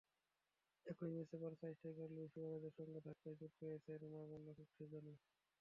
[0.85, 5.13] একই ম্যাচে Barca striker Luis সুয়ারেজের সঙ্গে ধাক্কায় চোট পেয়েছেন রোমা গোলরক্ষক সেজনি।